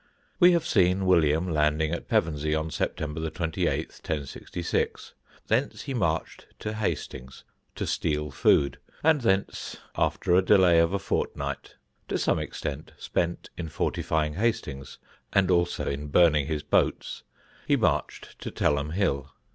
We 0.39 0.53
have 0.53 0.65
seen 0.65 1.05
William 1.05 1.47
landing 1.47 1.91
at 1.91 2.07
Pevensey 2.07 2.55
on 2.55 2.71
September 2.71 3.29
28, 3.29 3.89
1066: 4.01 5.13
thence 5.45 5.83
he 5.83 5.93
marched 5.93 6.47
to 6.57 6.73
Hastings 6.73 7.43
"to 7.75 7.85
steal 7.85 8.31
food," 8.31 8.79
and 9.03 9.21
thence, 9.21 9.77
after 9.95 10.33
a 10.33 10.41
delay 10.41 10.79
of 10.79 10.95
a 10.95 10.97
fortnight 10.97 11.75
(to 12.07 12.17
some 12.17 12.39
extent 12.39 12.93
spent 12.97 13.51
in 13.55 13.69
fortifying 13.69 14.33
Hastings, 14.33 14.97
and 15.33 15.51
also 15.51 15.87
in 15.87 16.07
burning 16.07 16.47
his 16.47 16.63
boats), 16.63 17.21
he 17.67 17.75
marched 17.75 18.39
to 18.39 18.49
Telham 18.49 18.93
hill. 18.93 19.31